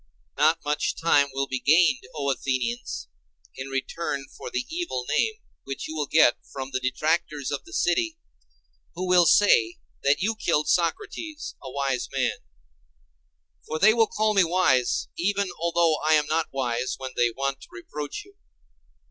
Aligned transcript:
NOT 0.35 0.57
much 0.65 0.95
time 0.99 1.27
will 1.31 1.45
be 1.45 1.59
gained, 1.59 2.07
O 2.15 2.31
Athenians, 2.31 3.07
in 3.55 3.67
return 3.67 4.25
for 4.35 4.49
the 4.49 4.65
evil 4.67 5.05
name 5.15 5.33
which 5.63 5.87
you 5.87 5.95
will 5.95 6.07
get 6.07 6.37
from 6.51 6.71
the 6.71 6.79
detractors 6.79 7.51
of 7.51 7.65
the 7.65 7.71
city, 7.71 8.17
who 8.95 9.07
will 9.07 9.27
say 9.27 9.77
that 10.01 10.19
you 10.23 10.35
killed 10.35 10.67
Socrates, 10.67 11.53
a 11.61 11.69
wise 11.71 12.09
man; 12.11 12.39
for 13.67 13.77
they 13.77 13.93
will 13.93 14.07
call 14.07 14.33
me 14.33 14.43
wise 14.43 15.07
even 15.19 15.49
although 15.59 15.97
I 16.03 16.13
am 16.13 16.25
not 16.25 16.47
wise 16.51 16.95
when 16.97 17.11
they 17.15 17.29
want 17.29 17.61
to 17.61 17.67
reproach 17.71 18.25
you. 18.25 18.37